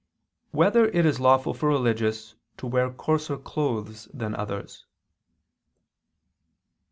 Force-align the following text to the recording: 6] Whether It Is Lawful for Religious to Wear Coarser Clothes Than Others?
6] 0.47 0.53
Whether 0.57 0.85
It 0.85 1.05
Is 1.05 1.19
Lawful 1.19 1.53
for 1.53 1.69
Religious 1.69 2.33
to 2.57 2.65
Wear 2.65 2.89
Coarser 2.89 3.37
Clothes 3.37 4.07
Than 4.11 4.33
Others? 4.33 4.87